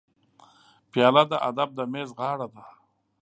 پیاله 0.91 1.23
د 1.31 1.33
ادب 1.49 1.69
د 1.77 1.79
میز 1.91 2.09
غاړه 2.19 2.47
ده. 2.53 2.63